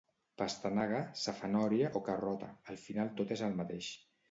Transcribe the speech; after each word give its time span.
Pastanaga, 0.41 1.01
safanòria 1.25 1.93
o 2.01 2.03
carrota, 2.09 2.51
al 2.75 2.83
final 2.89 3.15
tot 3.23 3.37
és 3.39 3.47
el 3.51 3.57
mateix. 3.63 3.95